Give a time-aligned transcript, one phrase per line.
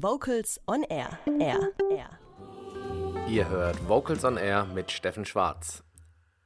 [0.00, 1.18] Vocals on Air.
[1.40, 1.72] Air.
[1.90, 2.10] Air.
[3.28, 5.82] Ihr hört Vocals on Air mit Steffen Schwarz.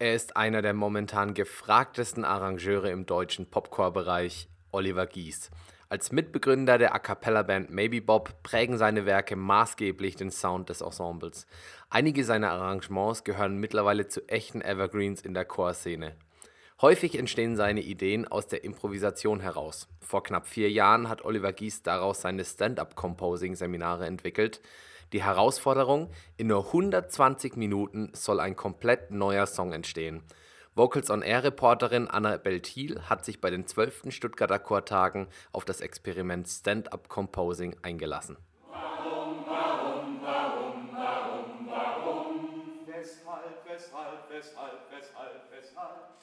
[0.00, 5.52] Er ist einer der momentan gefragtesten Arrangeure im deutschen Popcore-Bereich, Oliver Gies.
[5.88, 11.46] Als Mitbegründer der A Cappella-Band Maybe Bob prägen seine Werke maßgeblich den Sound des Ensembles.
[11.88, 16.16] Einige seiner Arrangements gehören mittlerweile zu echten Evergreens in der Chorszene.
[16.82, 19.88] Häufig entstehen seine Ideen aus der Improvisation heraus.
[20.02, 24.60] Vor knapp vier Jahren hat Oliver Gies daraus seine Stand-up-Composing-Seminare entwickelt.
[25.14, 30.22] Die Herausforderung: In nur 120 Minuten soll ein komplett neuer Song entstehen.
[30.74, 34.12] Vocals on Air Reporterin Annabel Thiel hat sich bei den 12.
[34.12, 38.36] Stuttgarter Chortagen auf das Experiment Stand-up Composing eingelassen.
[38.70, 42.50] Warum, warum, warum, warum, warum?
[42.84, 46.16] Weshalb, weshalb, weshalb, weshalb, weshalb?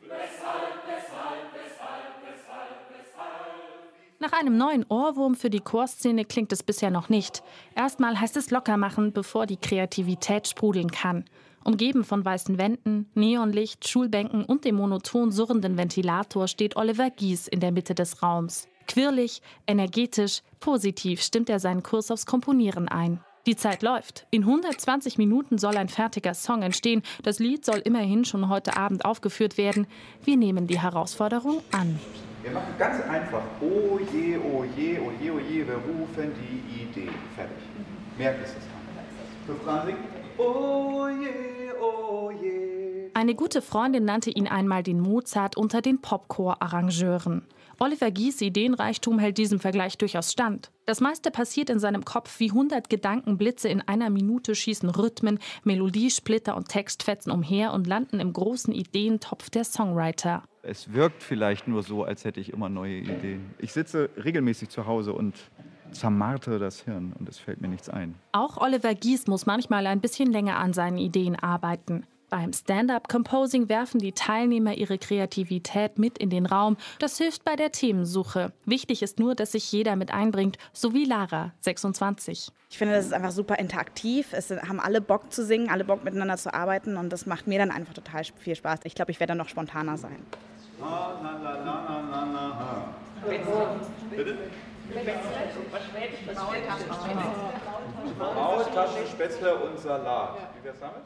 [0.00, 4.20] Weshalb, weshalb, weshalb, weshalb, weshalb?
[4.20, 7.42] Nach einem neuen Ohrwurm für die Chorszene klingt es bisher noch nicht.
[7.74, 11.24] Erstmal heißt es locker machen, bevor die Kreativität sprudeln kann.
[11.64, 17.60] Umgeben von weißen Wänden, Neonlicht, Schulbänken und dem monoton surrenden Ventilator steht Oliver Gies in
[17.60, 18.68] der Mitte des Raums.
[18.86, 23.20] Quirlig, energetisch, positiv stimmt er seinen Kurs aufs Komponieren ein.
[23.48, 24.26] Die Zeit läuft.
[24.28, 27.02] In 120 Minuten soll ein fertiger Song entstehen.
[27.22, 29.86] Das Lied soll immerhin schon heute Abend aufgeführt werden.
[30.22, 31.98] Wir nehmen die Herausforderung an.
[32.42, 33.40] Wir machen ganz einfach.
[33.62, 37.08] Oh je, oh je, oh je, oh je, wir rufen die Idee.
[37.34, 37.56] Fertig.
[38.18, 38.66] Mehr ist es nicht.
[39.46, 39.60] Fünf
[40.36, 42.87] Oh je, oh je.
[43.18, 47.42] Eine gute Freundin nannte ihn einmal den Mozart unter den Popcore-Arrangeuren.
[47.80, 50.70] Oliver Gies Ideenreichtum hält diesem Vergleich durchaus stand.
[50.86, 56.56] Das meiste passiert in seinem Kopf wie 100 Gedankenblitze in einer Minute schießen Rhythmen, Melodiesplitter
[56.56, 60.44] und Textfetzen umher und landen im großen Ideentopf der Songwriter.
[60.62, 63.50] Es wirkt vielleicht nur so, als hätte ich immer neue Ideen.
[63.58, 65.34] Ich sitze regelmäßig zu Hause und
[65.90, 68.14] zermartere das Hirn und es fällt mir nichts ein.
[68.30, 72.06] Auch Oliver Gies muss manchmal ein bisschen länger an seinen Ideen arbeiten.
[72.30, 76.76] Beim Stand-up-Composing werfen die Teilnehmer ihre Kreativität mit in den Raum.
[76.98, 78.52] Das hilft bei der Themensuche.
[78.66, 82.50] Wichtig ist nur, dass sich jeder mit einbringt, so wie Lara, 26.
[82.68, 84.34] Ich finde, das ist einfach super interaktiv.
[84.34, 87.58] Es haben alle Bock zu singen, alle Bock miteinander zu arbeiten und das macht mir
[87.58, 88.80] dann einfach total viel Spaß.
[88.84, 90.18] Ich glaube, ich werde dann noch spontaner sein.
[94.10, 94.38] Bitte?
[98.18, 100.36] Maultaschen, Spätzle und Salat.
[100.58, 101.02] Wie wär's damit?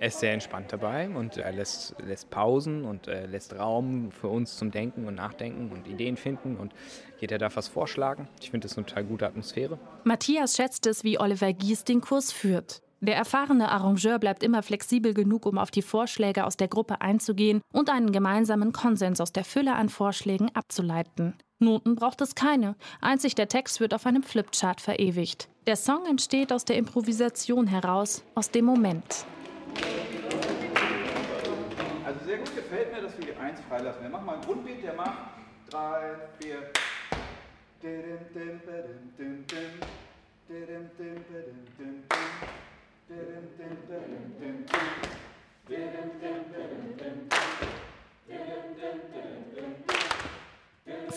[0.00, 4.28] Er ist sehr entspannt dabei und er lässt, lässt Pausen und äh, lässt Raum für
[4.28, 6.72] uns zum Denken und Nachdenken und Ideen finden und
[7.18, 8.26] jeder darf was vorschlagen.
[8.40, 9.78] Ich finde das eine total gute Atmosphäre.
[10.04, 12.80] Matthias schätzt es, wie Oliver Gies den Kurs führt.
[13.02, 17.60] Der erfahrene Arrangeur bleibt immer flexibel genug, um auf die Vorschläge aus der Gruppe einzugehen
[17.70, 21.34] und einen gemeinsamen Konsens aus der Fülle an Vorschlägen abzuleiten.
[21.58, 25.50] Noten braucht es keine, einzig der Text wird auf einem Flipchart verewigt.
[25.66, 29.26] Der Song entsteht aus der Improvisation heraus, aus dem Moment.
[32.70, 34.02] Gefällt mir, dass wir die 1 freilassen.
[34.02, 35.18] Wir machen mal einen Grundbeat, der macht
[35.70, 36.70] 3, 4.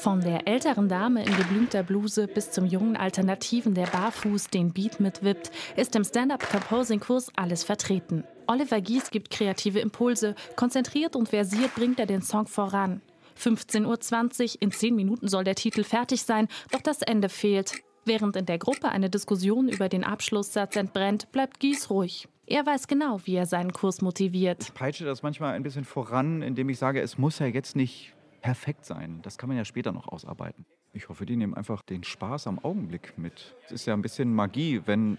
[0.04, 5.00] Von der älteren Dame in geblümter Bluse bis zum jungen Alternativen, der barfuß den Beat
[5.00, 8.26] mitwippt, ist im Stand-up-Composing-Kurs alles vertreten.
[8.46, 13.02] Oliver Gies gibt kreative Impulse, konzentriert und versiert bringt er den Song voran.
[13.40, 17.76] 15.20 Uhr, in 10 Minuten soll der Titel fertig sein, doch das Ende fehlt.
[18.04, 22.28] Während in der Gruppe eine Diskussion über den Abschlusssatz entbrennt, bleibt Gies ruhig.
[22.46, 24.64] Er weiß genau, wie er seinen Kurs motiviert.
[24.64, 28.14] Ich peitsche das manchmal ein bisschen voran, indem ich sage, es muss ja jetzt nicht
[28.44, 29.22] perfekt sein.
[29.24, 30.66] Das kann man ja später noch ausarbeiten.
[30.92, 33.56] Ich hoffe, die nehmen einfach den Spaß am Augenblick mit.
[33.66, 35.18] Es ist ja ein bisschen Magie, wenn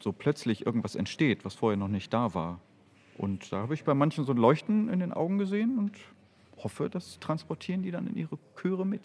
[0.00, 2.60] so plötzlich irgendwas entsteht, was vorher noch nicht da war.
[3.16, 5.92] Und da habe ich bei manchen so ein Leuchten in den Augen gesehen und
[6.62, 9.02] hoffe, das transportieren die dann in ihre Chöre mit.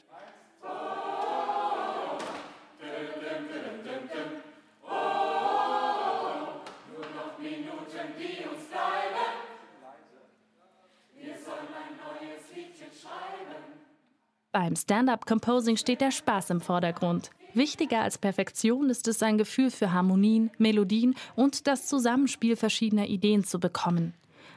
[14.54, 17.30] Beim Stand-up-Composing steht der Spaß im Vordergrund.
[17.54, 23.46] Wichtiger als Perfektion ist es, ein Gefühl für Harmonien, Melodien und das Zusammenspiel verschiedener Ideen
[23.46, 24.14] zu bekommen.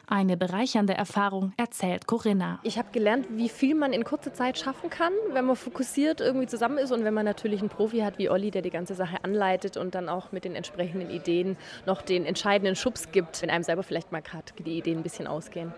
[0.08, 2.58] Eine bereichernde Erfahrung, erzählt Corinna.
[2.64, 6.48] Ich habe gelernt, wie viel man in kurzer Zeit schaffen kann, wenn man fokussiert irgendwie
[6.48, 9.22] zusammen ist und wenn man natürlich einen Profi hat wie Olli, der die ganze Sache
[9.22, 11.56] anleitet und dann auch mit den entsprechenden Ideen
[11.86, 15.28] noch den entscheidenden Schubs gibt, wenn einem selber vielleicht mal gerade die Ideen ein bisschen
[15.28, 15.72] ausgehen.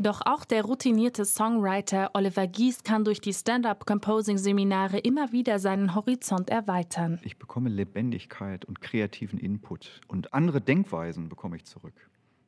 [0.00, 6.50] Doch auch der routinierte Songwriter Oliver Gies kann durch die Stand-up-Composing-Seminare immer wieder seinen Horizont
[6.50, 7.18] erweitern.
[7.24, 11.94] Ich bekomme Lebendigkeit und kreativen Input und andere Denkweisen bekomme ich zurück.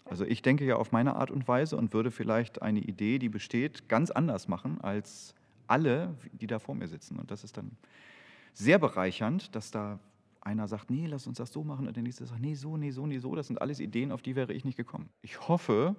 [0.05, 3.29] Also ich denke ja auf meine Art und Weise und würde vielleicht eine Idee, die
[3.29, 5.35] besteht, ganz anders machen als
[5.67, 7.19] alle, die da vor mir sitzen.
[7.19, 7.73] Und das ist dann
[8.55, 9.99] sehr bereichernd, dass da
[10.41, 12.93] einer sagt, nee, lass uns das so machen und der nächste sagt, nee, so, nee,
[12.93, 13.35] so, nee, so.
[13.35, 15.08] Das sind alles Ideen, auf die wäre ich nicht gekommen.
[15.23, 15.96] Ich hoffe,